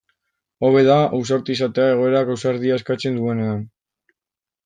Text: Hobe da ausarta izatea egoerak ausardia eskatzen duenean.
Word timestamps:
Hobe 0.67 0.79
da 0.87 0.95
ausarta 1.17 1.53
izatea 1.55 1.91
egoerak 1.97 2.33
ausardia 2.37 2.79
eskatzen 2.81 3.19
duenean. 3.19 3.61